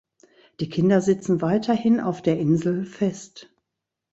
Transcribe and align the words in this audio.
Die 0.59 0.67
Kinder 0.67 0.99
sitzen 0.99 1.43
weiterhin 1.43 1.99
auf 1.99 2.23
der 2.23 2.39
Insel 2.39 2.85
fest. 2.85 3.51